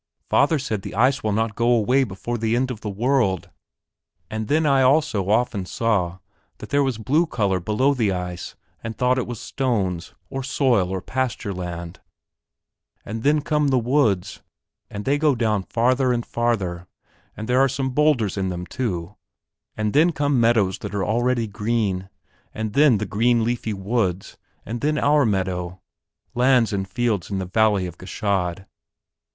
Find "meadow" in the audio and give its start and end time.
25.27-25.79